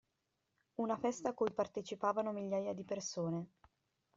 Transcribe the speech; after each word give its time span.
Una 0.83 0.97
festa 1.03 1.29
a 1.29 1.35
cui 1.39 1.53
partecipavano 1.53 2.31
migliaia 2.33 2.73
di 2.73 2.83
persone. 2.83 3.49